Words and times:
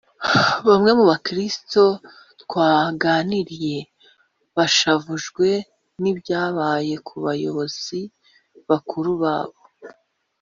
Bamwe 0.67 0.91
mu 0.97 1.03
bakristo 1.11 1.83
twaganiriye 2.41 3.77
bashavujwe 4.55 5.47
n’ibyabaye 6.01 6.95
ku 7.07 7.13
bayobozi 7.25 8.01
bakuru 8.69 9.11
babo 9.21 9.59